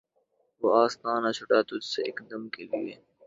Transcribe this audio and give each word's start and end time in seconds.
وہ 0.61 0.69
آستاں 0.81 1.17
نہ 1.23 1.31
چھٹا 1.37 1.59
تجھ 1.67 1.87
سے 1.91 1.99
ایک 2.03 2.17
دم 2.29 2.43
کے 2.53 2.63
لیے 2.63 2.93